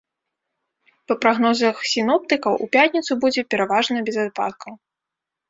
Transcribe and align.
Па 1.11 1.17
прагнозах 1.25 1.75
сіноптыкаў, 1.91 2.57
у 2.65 2.71
пятніцу 2.77 3.11
будзе 3.27 3.41
пераважна 3.53 3.97
без 4.11 4.17
ападкаў. 4.27 4.73